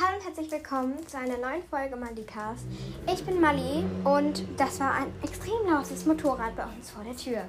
[0.00, 2.64] Hallo und herzlich willkommen zu einer neuen Folge Malicast.
[3.06, 7.44] Ich bin Mali und das war ein extrem lautes Motorrad bei uns vor der Tür.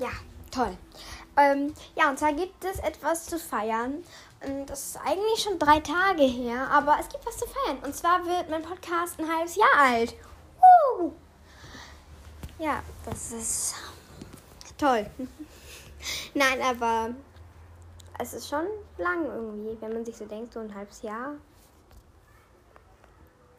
[0.00, 0.08] Ja,
[0.50, 0.76] toll.
[1.36, 4.02] Ähm, ja, und zwar gibt es etwas zu feiern.
[4.44, 7.78] Und das ist eigentlich schon drei Tage her, aber es gibt was zu feiern.
[7.84, 10.16] Und zwar wird mein Podcast ein halbes Jahr alt.
[10.98, 11.12] Uh!
[12.58, 13.76] Ja, das ist
[14.76, 15.06] toll.
[16.34, 17.10] Nein, aber
[18.18, 18.66] es ist schon
[18.98, 21.34] lang irgendwie, wenn man sich so denkt, so ein halbes Jahr.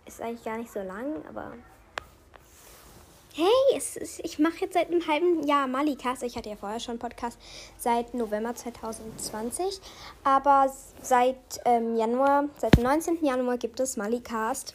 [0.06, 1.54] Ist eigentlich gar nicht so lang, aber.
[3.34, 6.24] Hey, ist, ich mache jetzt seit einem halben Jahr Malicast.
[6.24, 7.38] Ich hatte ja vorher schon einen Podcast
[7.78, 9.82] seit November 2020.
[10.24, 11.36] Aber seit
[11.66, 13.26] ähm, Januar, seit dem 19.
[13.26, 14.74] Januar gibt es Malicast.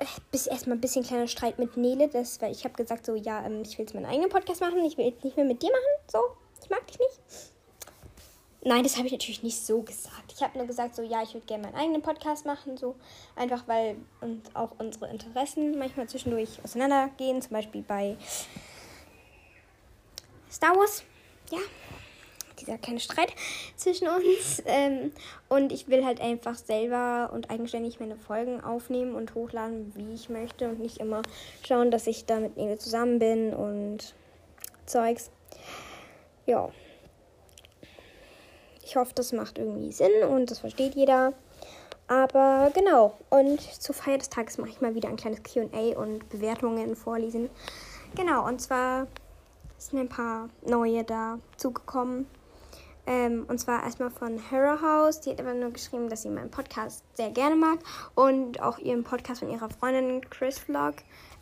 [0.00, 3.14] Äh, bis erstmal ein bisschen kleiner Streit mit Nele, das, weil ich habe gesagt, so,
[3.14, 5.62] ja, ähm, ich will jetzt meinen eigenen Podcast machen, ich will jetzt nicht mehr mit
[5.62, 6.18] dir machen, so,
[6.62, 7.53] ich mag dich nicht.
[8.66, 10.32] Nein, das habe ich natürlich nicht so gesagt.
[10.34, 12.94] Ich habe nur gesagt, so ja, ich würde gerne meinen eigenen Podcast machen, so
[13.36, 18.16] einfach weil und auch unsere Interessen manchmal zwischendurch auseinandergehen, zum Beispiel bei
[20.50, 21.02] Star Wars.
[21.50, 21.58] Ja,
[22.58, 23.34] dieser kleine Streit
[23.76, 24.62] zwischen uns.
[24.66, 25.12] Ähm,
[25.50, 30.30] und ich will halt einfach selber und eigenständig meine Folgen aufnehmen und hochladen, wie ich
[30.30, 31.20] möchte und nicht immer
[31.66, 34.14] schauen, dass ich da mit Nele zusammen bin und
[34.86, 35.30] Zeugs.
[36.46, 36.70] Ja.
[38.84, 41.32] Ich hoffe, das macht irgendwie Sinn und das versteht jeder.
[42.06, 46.28] Aber genau, und zur Feier des Tages mache ich mal wieder ein kleines QA und
[46.28, 47.48] Bewertungen vorlesen.
[48.14, 49.06] Genau, und zwar
[49.78, 52.26] sind ein paar neue da zugekommen.
[53.06, 55.20] Ähm, und zwar erstmal von Hera House.
[55.20, 57.78] Die hat aber nur geschrieben, dass sie meinen Podcast sehr gerne mag
[58.14, 60.94] und auch ihren Podcast von ihrer Freundin Chris Vlog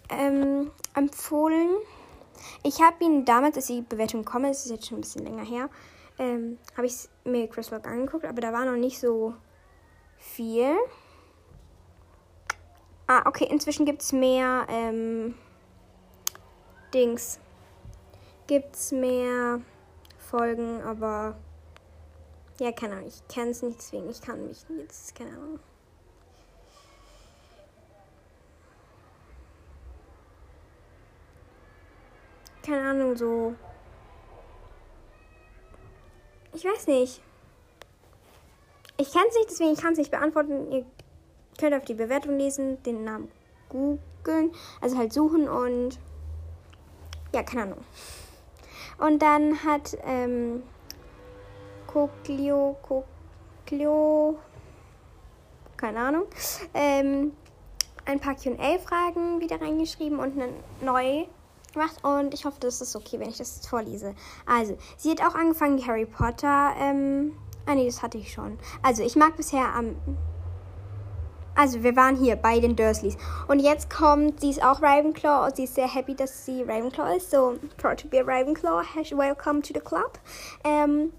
[0.09, 1.71] ähm, empfohlen.
[2.65, 5.45] Ich habe ihn damals, als die Bewertung komme, das ist jetzt schon ein bisschen länger
[5.45, 5.69] her,
[6.19, 9.35] ähm, habe ich mir Chris Rock angeguckt, aber da war noch nicht so
[10.19, 10.77] viel.
[13.07, 15.35] Ah, okay, inzwischen gibt es mehr ähm,
[16.95, 17.39] Dings.
[18.47, 19.61] Gibt es mehr
[20.19, 21.37] Folgen, aber
[22.59, 25.59] ja, keine Ahnung, ich kenne es nicht, deswegen ich kann mich jetzt, keine Ahnung.
[32.65, 33.55] Keine Ahnung, so
[36.55, 37.21] ich weiß nicht.
[38.97, 40.71] Ich kenne es nicht, deswegen kann es nicht beantworten.
[40.71, 40.85] Ihr
[41.59, 43.31] könnt auf die Bewertung lesen, den Namen
[43.69, 45.99] googeln, also halt suchen und
[47.35, 47.85] ja, keine Ahnung.
[48.99, 50.63] Und dann hat ähm,
[51.87, 54.39] Koklio, Koklio,
[55.77, 56.25] keine Ahnung,
[56.75, 57.33] ähm,
[58.05, 61.27] ein paar QA-Fragen wieder reingeschrieben und eine neue
[61.73, 64.15] gemacht und ich hoffe, das ist okay, wenn ich das vorlese.
[64.47, 66.73] Also, sie hat auch angefangen, die Harry Potter.
[66.79, 67.33] Ähm,
[67.67, 68.59] ah, nee, das hatte ich schon.
[68.83, 69.97] Also, ich mag bisher am.
[71.55, 73.17] also, wir waren hier bei den Dursleys.
[73.49, 77.17] Und jetzt kommt, sie ist auch Ravenclaw und sie ist sehr happy, dass sie Ravenclaw
[77.17, 77.31] ist.
[77.31, 78.83] So, proud to be a Ravenclaw.
[79.17, 80.19] Welcome to the club.
[80.65, 81.13] Ähm,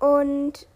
[0.00, 0.66] und.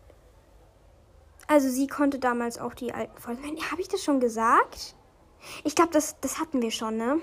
[1.48, 3.42] Also, sie konnte damals auch die alten Folgen.
[3.70, 4.94] Habe ich das schon gesagt?
[5.64, 7.20] Ich glaube, das, das hatten wir schon, ne?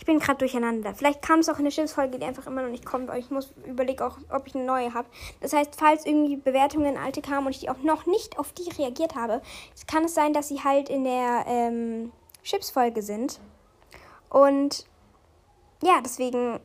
[0.00, 0.94] Ich bin gerade durcheinander.
[0.94, 3.30] Vielleicht kam es auch in der Schiffsfolge, die einfach immer noch nicht kommt, aber ich
[3.30, 5.06] muss überlegen auch, ob ich eine neue habe.
[5.42, 8.70] Das heißt, falls irgendwie Bewertungen alte kamen und ich die auch noch nicht auf die
[8.82, 9.42] reagiert habe,
[9.86, 12.12] kann es sein, dass sie halt in der ähm,
[12.42, 13.40] Schiffsfolge sind.
[14.30, 14.86] Und
[15.82, 16.60] ja, deswegen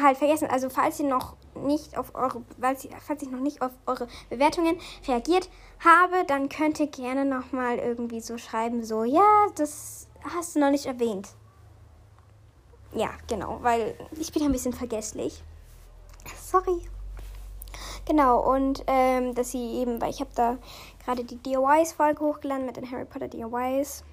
[0.00, 0.48] halt vergessen.
[0.48, 4.78] Also falls ihr noch nicht auf eure, falls, falls ich noch nicht auf eure Bewertungen
[5.08, 5.50] reagiert
[5.80, 10.06] habe, dann könnt ihr gerne nochmal irgendwie so schreiben, so, ja, das
[10.36, 11.34] hast du noch nicht erwähnt.
[12.94, 15.42] Ja, genau, weil ich bin ein bisschen vergesslich.
[16.40, 16.80] Sorry.
[18.06, 20.58] Genau, und ähm, dass sie eben, weil ich habe da
[21.04, 24.04] gerade die DIYs-Folge hochgeladen mit den Harry Potter DIYs.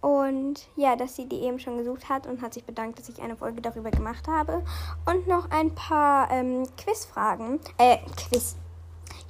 [0.00, 3.22] Und ja, dass sie die eben schon gesucht hat und hat sich bedankt, dass ich
[3.22, 4.64] eine Folge darüber gemacht habe.
[5.06, 7.60] Und noch ein paar ähm, Quizfragen.
[7.78, 8.56] Äh, Quiz.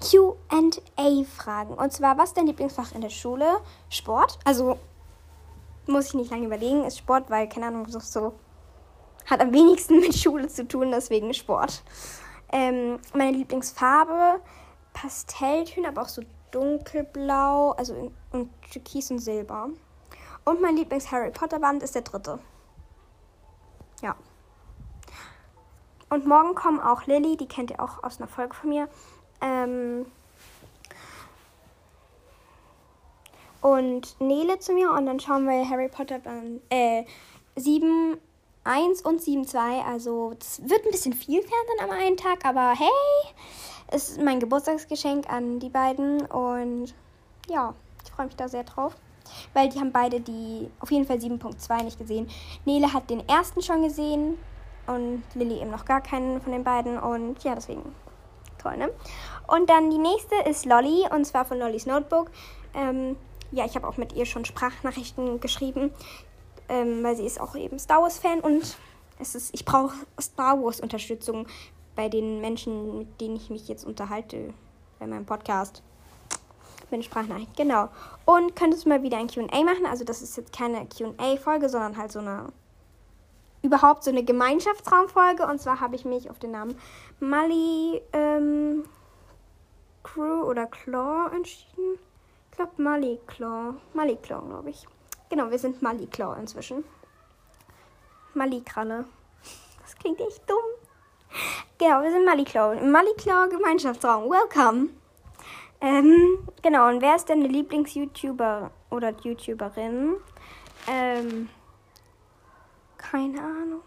[0.01, 1.75] QA-Fragen.
[1.75, 3.61] Und zwar, was ist dein Lieblingsfach in der Schule?
[3.91, 4.39] Sport.
[4.45, 4.79] Also
[5.87, 8.35] muss ich nicht lange überlegen, ist Sport, weil, keine Ahnung, so, so
[9.27, 11.83] hat am wenigsten mit Schule zu tun, deswegen Sport.
[12.53, 14.41] Ähm, meine Lieblingsfarbe,
[14.93, 19.71] Pastelltöne, aber auch so dunkelblau, also in, und Türkis und Silber.
[20.45, 22.39] Und mein Lieblings-Harry Potter-Band ist der dritte.
[24.03, 24.17] Ja.
[26.11, 28.89] Und morgen kommen auch Lilly, die kennt ihr auch aus einer Folge von mir.
[29.41, 30.05] Ähm,
[33.63, 37.05] und Nele zu mir und dann schauen wir Harry Potter dann äh,
[37.57, 38.19] 7
[38.65, 39.83] 1 und 7 2.
[39.83, 43.35] Also es wird ein bisschen viel werden am einen Tag, aber hey,
[43.89, 46.95] Es ist mein Geburtstagsgeschenk an die beiden und
[47.49, 47.75] ja,
[48.05, 48.95] ich freue mich da sehr drauf.
[49.55, 52.29] Weil die haben beide die auf jeden Fall 7.2 nicht gesehen.
[52.65, 54.37] Nele hat den ersten schon gesehen
[54.87, 56.99] und Lilly eben noch gar keinen von den beiden.
[56.99, 57.95] Und ja, deswegen
[58.59, 58.91] toll, ne?
[59.47, 62.31] Und dann die nächste ist Lolly und zwar von Lollys Notebook.
[62.75, 63.17] Ähm,
[63.53, 65.93] ja, ich habe auch mit ihr schon Sprachnachrichten geschrieben,
[66.69, 68.77] ähm, weil sie ist auch eben Star Wars-Fan und
[69.19, 71.47] es ist, ich brauche Star Wars-Unterstützung
[71.95, 74.53] bei den Menschen, mit denen ich mich jetzt unterhalte
[74.99, 75.83] bei meinem Podcast.
[76.91, 77.89] Mit Sprachnachrichten, genau.
[78.27, 79.87] Und könntest du mal wieder ein QA machen?
[79.87, 82.53] Also, das ist jetzt keine QA-Folge, sondern halt so eine
[83.63, 85.47] überhaupt so eine Gemeinschaftsraumfolge.
[85.47, 86.77] Und zwar habe ich mich auf den Namen
[87.21, 88.85] Mali ähm,
[90.03, 91.99] Crew oder Claw entschieden.
[92.53, 93.75] Ich glaube Mali Claw.
[93.95, 94.87] Mali Claw, glaube ich.
[95.31, 96.85] Genau, wir sind Mali Claw inzwischen.
[98.35, 99.07] Mali Kralle.
[99.81, 100.59] Das klingt echt dumm.
[101.79, 102.77] Genau, wir sind Mali Claw.
[102.79, 104.31] Im Mali Claw Gemeinschaftsraum.
[104.31, 104.91] Welcome.
[105.81, 110.17] Ähm, genau, und wer ist deine Lieblings-YouTuber oder YouTuberin?
[110.87, 111.49] Ähm,
[112.99, 113.81] keine Ahnung.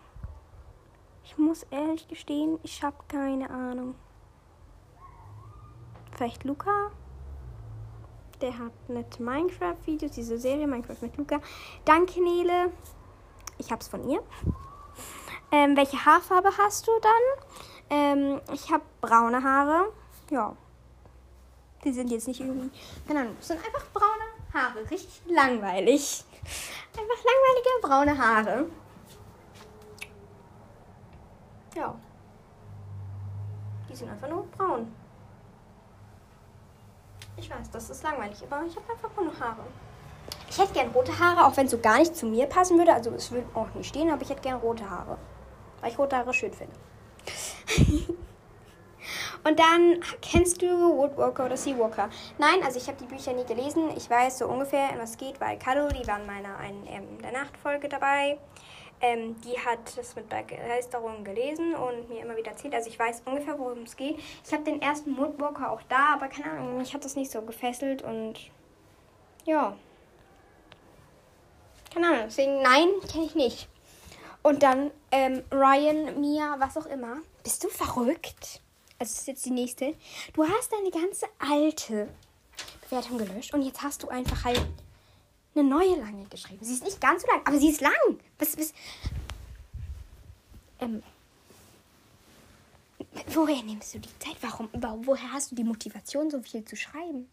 [1.23, 3.93] Ich muss ehrlich gestehen, ich habe keine Ahnung.
[6.15, 6.89] Vielleicht Luca?
[8.41, 11.39] Der hat nette Minecraft-Videos, diese Serie Minecraft mit Luca.
[11.85, 12.71] Danke, Nele.
[13.57, 14.21] Ich hab's von ihr.
[15.51, 17.11] Ähm, welche Haarfarbe hast du dann?
[17.89, 19.91] Ähm, ich habe braune Haare.
[20.29, 20.55] Ja.
[21.83, 22.69] Die sind jetzt nicht irgendwie.
[23.07, 23.35] Keine Ahnung.
[23.37, 24.89] Das sind einfach braune Haare.
[24.89, 26.25] Richtig langweilig.
[26.97, 28.65] Einfach langweilige braune Haare.
[31.75, 31.95] Ja.
[33.89, 34.91] Die sind einfach nur braun.
[37.37, 39.65] Ich weiß, das ist langweilig, aber ich habe einfach braune Haare.
[40.49, 42.93] Ich hätte gern rote Haare, auch wenn es so gar nicht zu mir passen würde.
[42.93, 45.17] Also es würde auch nicht stehen, aber ich hätte gern rote Haare.
[45.81, 46.73] Weil ich rote Haare schön finde.
[49.43, 52.09] Und dann kennst du Woodwalker oder Seawalker?
[52.39, 53.91] Nein, also ich habe die Bücher nie gelesen.
[53.95, 57.87] Ich weiß so ungefähr, was geht, weil Kado, die waren meiner einen ähm, der Nachtfolge
[57.87, 58.39] dabei.
[59.01, 62.73] Ähm, die hat das mit Begeisterung gelesen und mir immer wieder erzählt.
[62.73, 64.17] Also ich weiß ungefähr, worum es geht.
[64.45, 67.41] Ich habe den ersten Woodwalker auch da, aber keine Ahnung, mich hat das nicht so
[67.41, 68.39] gefesselt und
[69.45, 69.75] ja.
[71.93, 73.69] Keine Ahnung, deswegen nein, kenne ich nicht.
[74.43, 77.17] Und dann ähm, Ryan, Mia, was auch immer.
[77.43, 78.61] Bist du verrückt?
[78.97, 79.95] Also das ist jetzt die nächste.
[80.33, 82.09] Du hast deine ganze alte
[82.89, 84.65] Bewertung gelöscht und jetzt hast du einfach halt
[85.55, 86.63] eine neue lange geschrieben.
[86.63, 88.19] Sie ist nicht ganz so lang, aber sie ist lang.
[88.39, 88.73] Was, was?
[90.79, 91.01] Ähm,
[93.27, 94.37] woher nimmst du die Zeit?
[94.41, 94.69] Warum?
[95.05, 97.29] Woher hast du die Motivation, so viel zu schreiben?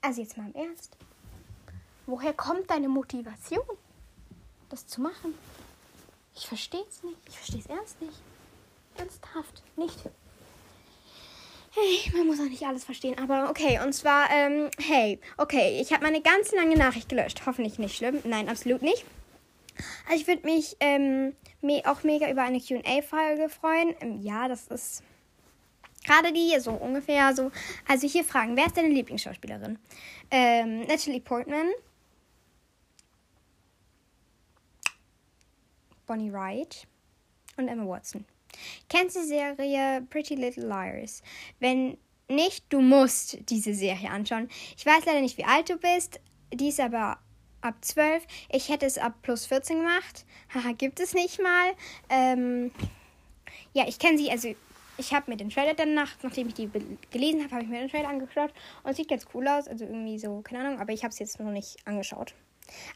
[0.00, 0.96] Also jetzt mal im Ernst.
[2.06, 3.64] Woher kommt deine Motivation,
[4.68, 5.34] das zu machen?
[6.34, 7.18] Ich verstehe es nicht.
[7.28, 8.20] Ich verstehe es ernst nicht.
[8.96, 9.98] Ernsthaft nicht.
[11.74, 13.80] Hey, man muss auch nicht alles verstehen, aber okay.
[13.82, 17.46] Und zwar, ähm, hey, okay, ich habe meine ganz lange Nachricht gelöscht.
[17.46, 18.20] Hoffentlich nicht schlimm.
[18.24, 19.06] Nein, absolut nicht.
[20.06, 23.94] Also ich würde mich ähm, me auch mega über eine QA-Folge freuen.
[24.00, 25.02] Ähm, ja, das ist
[26.04, 27.50] gerade die, so ungefähr so.
[27.88, 29.78] Also hier fragen, wer ist deine Lieblingsschauspielerin?
[30.30, 31.70] Ähm, Natalie Portman.
[36.06, 36.86] Bonnie Wright
[37.56, 38.26] und Emma Watson.
[38.88, 41.22] Kennst du die Serie Pretty Little Liars?
[41.60, 41.96] Wenn
[42.28, 44.48] nicht, du musst diese Serie anschauen.
[44.76, 46.20] Ich weiß leider nicht, wie alt du bist.
[46.52, 47.18] Die ist aber
[47.60, 48.24] ab 12.
[48.50, 50.24] Ich hätte es ab plus 14 gemacht.
[50.54, 51.72] Haha, gibt es nicht mal.
[52.08, 52.72] Ähm,
[53.72, 54.54] ja, ich kenne sie, also
[54.98, 56.70] ich habe mir den Trailer danach, nachdem ich die
[57.10, 59.68] gelesen habe, habe ich mir den Trailer angeschaut und sieht ganz cool aus.
[59.68, 62.34] Also irgendwie so, keine Ahnung, aber ich habe es jetzt noch nicht angeschaut.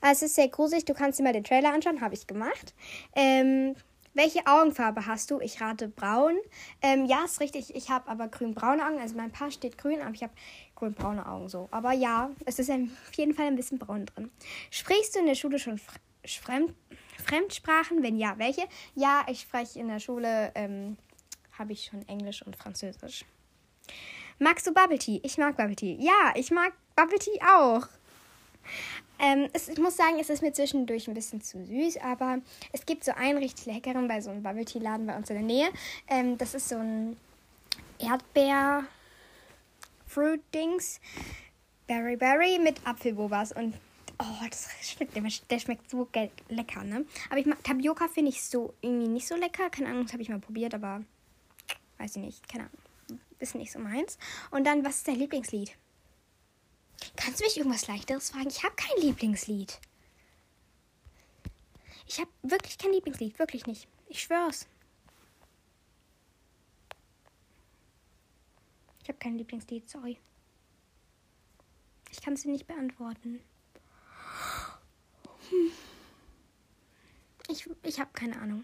[0.01, 2.75] Also es ist sehr gruselig, du kannst dir mal den Trailer anschauen, habe ich gemacht.
[3.15, 3.75] Ähm,
[4.17, 5.41] welche Augenfarbe hast du?
[5.41, 6.37] Ich rate braun.
[6.83, 7.75] Ähm, ja, ist richtig.
[7.75, 8.99] Ich habe aber grün-braune Augen.
[8.99, 10.33] Also mein Paar steht grün, aber ich habe
[10.75, 11.69] grün-braune Augen so.
[11.71, 14.31] Aber ja, es ist auf jeden Fall ein bisschen braun drin.
[14.71, 15.79] Sprichst du in der Schule schon
[16.25, 16.75] Fremd
[17.25, 18.03] Fremdsprachen?
[18.03, 18.63] Wenn ja, welche?
[18.95, 20.97] Ja, ich spreche in der Schule, ähm,
[21.59, 23.25] habe ich schon Englisch und Französisch.
[24.39, 25.21] Magst du Bubble Tea?
[25.23, 25.97] Ich mag Bubble Tea.
[26.01, 27.87] Ja, ich mag Bubble Tea auch.
[29.19, 32.39] Ähm, es, ich muss sagen, es ist mir zwischendurch ein bisschen zu süß, aber
[32.73, 35.37] es gibt so einen richtig leckeren bei so einem Bubble Tea Laden bei uns in
[35.37, 35.69] der Nähe.
[36.09, 37.17] Ähm, das ist so ein
[37.99, 38.85] Erdbeer
[40.07, 41.01] Fruit Dings.
[41.87, 43.75] Berry Berry mit Apfelbobas und
[44.19, 45.17] oh, das schmeckt,
[45.51, 46.09] der schmeckt so
[46.49, 47.07] lecker, ne?
[47.31, 49.71] Aber ich mag Tapioca finde ich so irgendwie nicht so lecker.
[49.71, 51.05] Keine Ahnung, das habe ich mal probiert, aber
[51.99, 53.21] weiß ich nicht, keine Ahnung.
[53.39, 54.19] Ist nicht so meins.
[54.51, 55.77] Und dann, was ist dein Lieblingslied?
[57.27, 58.47] Kannst du mich irgendwas leichteres fragen?
[58.47, 59.81] Ich habe kein Lieblingslied.
[62.07, 63.89] Ich habe wirklich kein Lieblingslied, wirklich nicht.
[64.09, 64.69] Ich schwör's.
[69.19, 70.19] kein Lieblingslied, sorry.
[72.13, 73.41] Ich kann es dir nicht beantworten.
[75.51, 75.73] Hm.
[77.49, 78.63] Ich, ich habe keine Ahnung.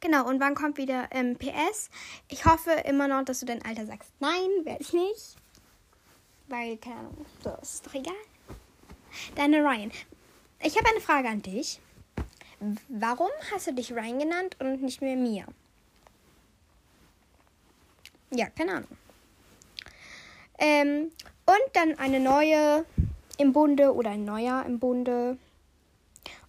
[0.00, 1.88] Genau, und wann kommt wieder ähm, PS?
[2.26, 4.10] Ich hoffe immer noch, dass du dein Alter sagst.
[4.18, 5.36] Nein, werde ich nicht.
[6.48, 8.14] Weil, keine Ahnung, das ist doch egal.
[9.34, 9.92] Deine Ryan.
[10.62, 11.80] Ich habe eine Frage an dich.
[12.88, 15.44] Warum hast du dich Ryan genannt und nicht mehr Mia?
[18.30, 18.96] Ja, keine Ahnung.
[20.58, 21.12] Ähm,
[21.46, 22.84] und dann eine neue
[23.38, 25.38] im Bunde oder ein neuer im Bunde.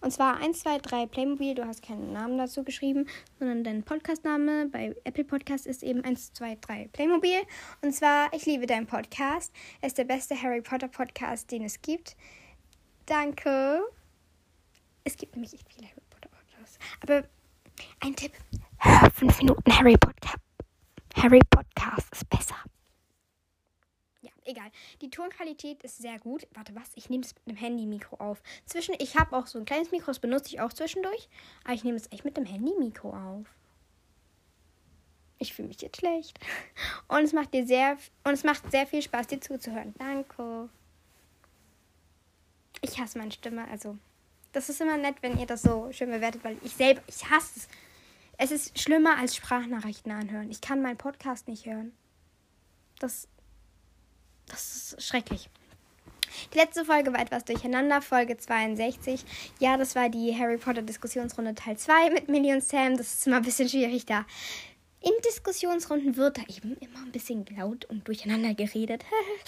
[0.00, 1.54] Und zwar 1, 2, 3 Playmobil.
[1.54, 3.06] Du hast keinen Namen dazu geschrieben,
[3.38, 7.42] sondern dein Podcastname bei Apple Podcast ist eben 1, 2, 3 Playmobil.
[7.82, 9.52] Und zwar, ich liebe deinen Podcast.
[9.80, 12.16] Er ist der beste Harry Potter Podcast, den es gibt.
[13.06, 13.82] Danke.
[15.04, 16.78] Es gibt nämlich echt viele Harry Potter Podcasts.
[17.02, 17.24] Aber
[18.00, 18.32] ein Tipp:
[18.78, 20.34] Hör 5 Minuten Harry Potter.
[21.16, 22.56] Harry Podcast ist besser
[24.50, 24.70] egal.
[25.00, 26.46] Die Tonqualität ist sehr gut.
[26.52, 26.90] Warte, was?
[26.94, 28.42] Ich nehme es mit dem Handy-Mikro auf.
[28.66, 31.28] Zwischen, ich habe auch so ein kleines Mikro, das benutze ich auch zwischendurch.
[31.64, 33.46] Aber ich nehme es echt mit dem Handy-Mikro auf.
[35.38, 36.38] Ich fühle mich jetzt schlecht.
[37.08, 39.94] Und es macht dir sehr und es macht sehr viel Spaß, dir zuzuhören.
[39.98, 40.68] Danke.
[42.82, 43.96] Ich hasse meine Stimme, also
[44.52, 47.60] das ist immer nett, wenn ihr das so schön bewertet, weil ich selber, ich hasse
[47.60, 47.68] es.
[48.36, 50.50] Es ist schlimmer als Sprachnachrichten anhören.
[50.50, 51.92] Ich kann meinen Podcast nicht hören.
[52.98, 53.28] Das
[54.50, 55.48] das ist schrecklich.
[56.52, 59.24] Die letzte Folge war etwas durcheinander, Folge 62.
[59.58, 62.96] Ja, das war die Harry Potter Diskussionsrunde Teil 2 mit Millie und Sam.
[62.96, 64.24] Das ist immer ein bisschen schwierig da.
[65.02, 69.04] In Diskussionsrunden wird da eben immer ein bisschen laut und durcheinander geredet.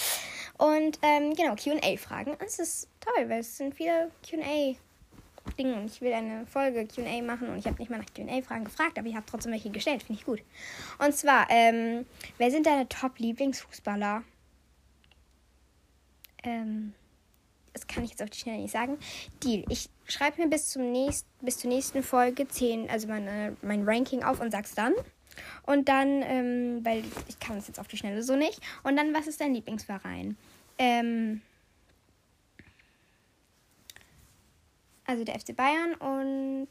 [0.58, 2.36] und ähm, genau, QA-Fragen.
[2.44, 7.48] Es ist toll, weil es sind viele QA-Dinge und ich will eine Folge QA machen
[7.50, 10.02] und ich habe nicht mal nach QA-Fragen gefragt, aber ich habe trotzdem welche gestellt.
[10.02, 10.40] Finde ich gut.
[10.98, 12.06] Und zwar, ähm,
[12.38, 14.24] wer sind deine Top-Lieblingsfußballer?
[16.42, 16.94] Ähm,
[17.72, 18.98] das kann ich jetzt auf die Schnelle nicht sagen.
[19.42, 19.64] Deal.
[19.68, 24.22] Ich schreibe mir bis, zum nächst, bis zur nächsten Folge 10, also meine, mein Ranking
[24.22, 24.92] auf und sag's dann.
[25.64, 28.60] Und dann, ähm, weil ich kann es jetzt auf die Schnelle so nicht.
[28.82, 30.36] Und dann, was ist dein Lieblingsverein?
[30.78, 31.40] Ähm,
[35.06, 36.68] also der FC Bayern und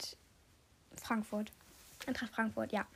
[1.00, 1.50] Frankfurt.
[2.06, 2.86] Eintracht Frankfurt, ja.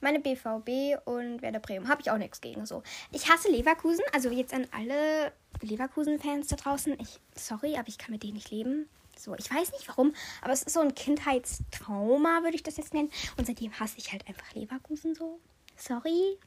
[0.00, 1.88] Meine BVB und Werder Bremen.
[1.88, 2.82] Habe ich auch nichts gegen so.
[3.12, 4.04] Ich hasse Leverkusen.
[4.12, 5.32] Also jetzt an alle
[5.62, 6.98] Leverkusen-Fans da draußen.
[7.00, 8.88] Ich, sorry, aber ich kann mit denen nicht leben.
[9.18, 12.92] So, ich weiß nicht warum, aber es ist so ein Kindheitstrauma, würde ich das jetzt
[12.92, 13.10] nennen.
[13.36, 15.40] Und seitdem hasse ich halt einfach Leverkusen so.
[15.76, 16.38] Sorry.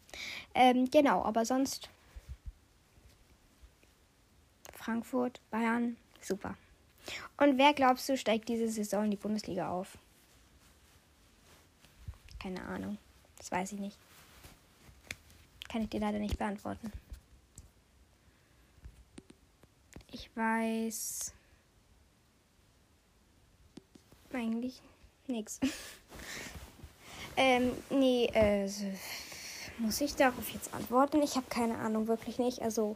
[0.54, 1.90] Ähm, genau, aber sonst
[4.74, 6.56] Frankfurt, Bayern, super.
[7.38, 9.98] Und wer glaubst du steigt diese Saison in die Bundesliga auf?
[12.40, 12.98] Keine Ahnung.
[13.38, 13.98] Das weiß ich nicht.
[15.68, 16.92] Kann ich dir leider nicht beantworten.
[20.12, 21.34] Ich weiß
[24.34, 24.82] eigentlich
[25.28, 25.60] nichts.
[27.38, 28.70] ähm, nee, äh,
[29.78, 31.22] muss ich darauf jetzt antworten?
[31.22, 32.62] Ich habe keine Ahnung, wirklich nicht.
[32.62, 32.96] Also,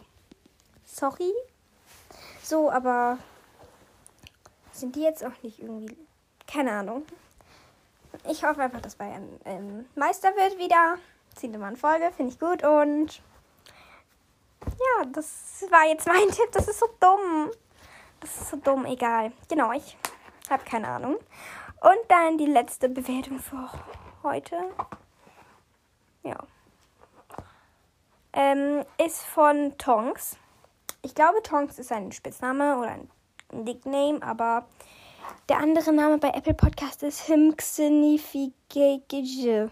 [0.85, 1.31] sorry.
[2.41, 3.17] So, aber
[4.71, 5.95] sind die jetzt auch nicht irgendwie.
[6.47, 7.03] Keine Ahnung.
[8.29, 10.97] Ich hoffe einfach, dass Bayern ähm, Meister wird wieder.
[11.35, 12.63] Zehnte Mal in Folge, finde ich gut.
[12.63, 13.21] Und
[14.65, 16.51] ja, das war jetzt mein Tipp.
[16.51, 17.51] Das ist so dumm.
[18.19, 19.31] Das ist so dumm, egal.
[19.49, 19.97] Genau, ich
[20.49, 21.17] habe keine Ahnung.
[21.81, 23.69] Und dann die letzte Bewertung für
[24.23, 24.55] heute.
[26.23, 26.37] Ja.
[28.31, 30.37] Ähm, ist von Tonks.
[31.01, 33.09] Ich glaube, Tonks ist ein Spitzname oder ein
[33.51, 34.65] Nickname, aber
[35.49, 39.69] der andere Name bei Apple Podcast ist Himxenifikage.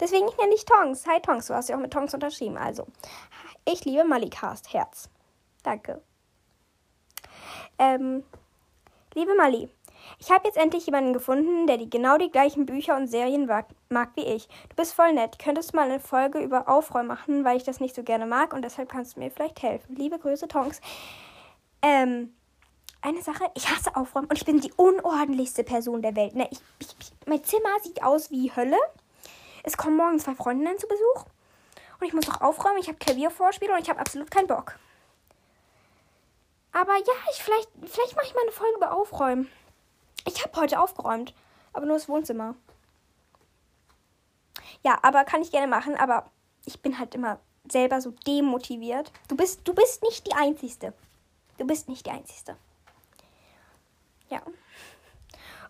[0.00, 1.06] Deswegen nenne ich Tonks.
[1.06, 2.58] Hi Tonks, du hast ja auch mit Tonks unterschrieben.
[2.58, 2.88] Also,
[3.68, 4.72] ich liebe Malicast.
[4.72, 5.10] Herz.
[5.62, 6.00] Danke.
[7.78, 8.24] Ähm,
[9.14, 9.68] liebe Mali,
[10.18, 14.10] ich habe jetzt endlich jemanden gefunden, der die genau die gleichen Bücher und Serien mag,
[14.14, 14.48] wie ich.
[14.70, 15.38] Du bist voll nett.
[15.38, 18.62] Könntest mal eine Folge über Aufräumen machen, weil ich das nicht so gerne mag und
[18.62, 19.94] deshalb kannst du mir vielleicht helfen.
[19.96, 20.80] Liebe Grüße, Tonks.
[21.82, 22.32] Ähm,
[23.02, 26.34] eine Sache, ich hasse Aufräumen und ich bin die unordentlichste Person der Welt.
[26.34, 26.48] Ne?
[26.50, 28.78] Ich, ich, mein Zimmer sieht aus wie Hölle.
[29.62, 31.26] Es kommen morgen zwei Freundinnen zu Besuch
[32.00, 32.78] und ich muss noch aufräumen.
[32.78, 34.78] Ich habe Klaviervorspiel und ich habe absolut keinen Bock.
[36.72, 39.50] Aber ja, ich vielleicht, vielleicht mache ich mal eine Folge über Aufräumen.
[40.26, 41.34] Ich habe heute aufgeräumt,
[41.72, 42.54] aber nur das Wohnzimmer.
[44.82, 46.30] Ja, aber kann ich gerne machen, aber
[46.66, 47.40] ich bin halt immer
[47.70, 49.10] selber so demotiviert.
[49.28, 50.92] Du bist, du bist nicht die Einzige.
[51.56, 52.56] Du bist nicht die Einzige.
[54.28, 54.42] Ja.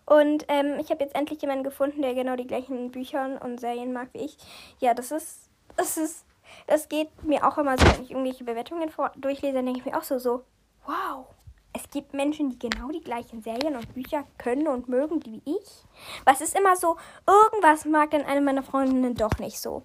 [0.05, 3.93] Und ähm, ich habe jetzt endlich jemanden gefunden, der genau die gleichen Bücher und Serien
[3.93, 4.37] mag wie ich.
[4.79, 5.48] Ja, das ist,
[5.79, 6.25] das ist
[6.67, 9.85] das geht mir auch immer so, wenn ich irgendwelche Bewertungen vor durchlese, dann denke ich
[9.85, 10.43] mir auch so, so,
[10.85, 11.25] wow,
[11.73, 15.85] es gibt Menschen, die genau die gleichen Serien und Bücher können und mögen wie ich.
[16.25, 19.83] Was ist immer so, irgendwas mag dann eine meiner Freundinnen doch nicht so.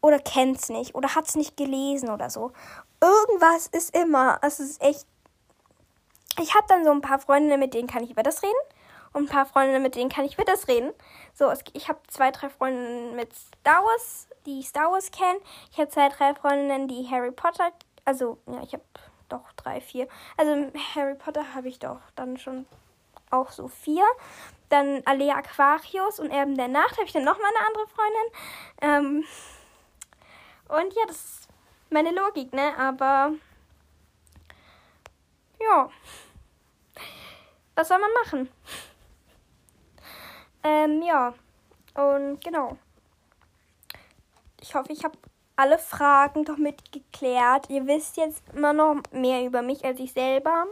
[0.00, 2.52] Oder kennt's nicht oder hat's nicht gelesen oder so.
[3.00, 5.06] Irgendwas ist immer, es ist echt.
[6.40, 8.54] Ich habe dann so ein paar Freundinnen, mit denen kann ich über das reden.
[9.12, 10.92] Und ein paar Freundinnen, mit denen kann ich über das reden.
[11.34, 15.40] So, es, ich habe zwei, drei Freundinnen mit Star Wars, die Star Wars kennen.
[15.72, 17.72] Ich habe zwei, drei Freundinnen, die Harry Potter,
[18.04, 18.84] also, ja, ich habe
[19.28, 20.08] doch drei, vier.
[20.36, 22.66] Also Harry Potter habe ich doch dann schon
[23.30, 24.04] auch so vier.
[24.68, 28.28] Dann Alea Aquarius und Erben der Nacht habe ich dann nochmal eine andere Freundin.
[28.82, 29.24] Ähm,
[30.68, 31.48] und ja, das ist
[31.90, 32.76] meine Logik, ne?
[32.78, 33.32] Aber
[35.60, 35.90] ja.
[37.74, 38.50] Was soll man machen?
[40.62, 41.34] Ähm, ja.
[41.94, 42.78] Und genau.
[44.68, 45.16] Ich hoffe, ich habe
[45.54, 47.70] alle Fragen doch mitgeklärt.
[47.70, 50.66] Ihr wisst jetzt immer noch mehr über mich als ich selber.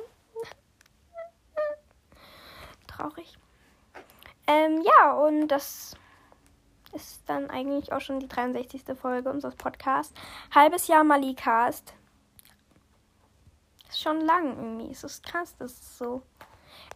[2.89, 3.39] Traurig.
[4.49, 5.97] Ähm, ja, und das
[6.93, 8.83] ist dann eigentlich auch schon die 63.
[9.01, 10.13] Folge unseres Podcasts.
[10.53, 11.95] Halbes Jahr Malikast.
[13.89, 14.91] Ist schon lang irgendwie.
[14.91, 16.23] Es ist krass, das ist so.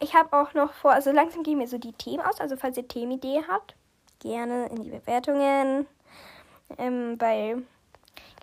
[0.00, 2.40] Ich habe auch noch vor, also langsam gehen mir so die Themen aus.
[2.40, 3.76] Also falls ihr Themenidee habt,
[4.19, 5.87] gerne in die Bewertungen.
[6.77, 7.63] Ähm, weil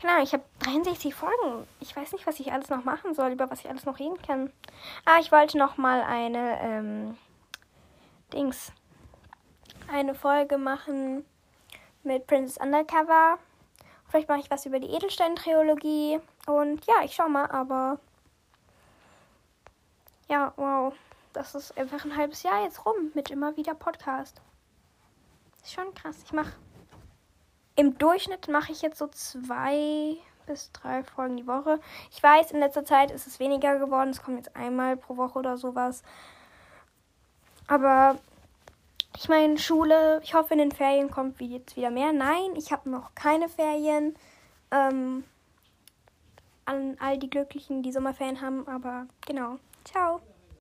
[0.02, 1.68] keine ich habe 63 Folgen.
[1.80, 4.22] Ich weiß nicht, was ich alles noch machen soll, über was ich alles noch reden
[4.22, 4.52] kann.
[5.06, 7.18] Ah, ich wollte noch mal eine, ähm,
[8.34, 8.72] Dings,
[9.92, 11.26] eine Folge machen
[12.04, 13.40] mit Princess Undercover.
[14.08, 16.20] Vielleicht mache ich was über die Edelstein-Trilogie.
[16.46, 18.00] Und ja, ich schau mal, aber
[20.30, 20.94] ja, wow.
[21.34, 24.42] Das ist einfach ein halbes Jahr jetzt rum mit immer wieder Podcast.
[25.64, 26.22] Ist schon krass.
[26.24, 26.54] Ich mache
[27.76, 31.80] im Durchschnitt mache ich jetzt so zwei bis drei Folgen die Woche.
[32.12, 34.10] Ich weiß, in letzter Zeit ist es weniger geworden.
[34.10, 36.04] Es kommt jetzt einmal pro Woche oder sowas.
[37.68, 38.18] Aber
[39.18, 42.14] ich meine, Schule, ich hoffe, in den Ferien kommt jetzt wieder mehr.
[42.14, 44.16] Nein, ich habe noch keine Ferien.
[44.72, 45.24] Ähm,
[46.66, 48.68] an all die Glücklichen, die Sommerferien haben.
[48.68, 49.58] Aber genau.
[49.84, 50.22] Ciao.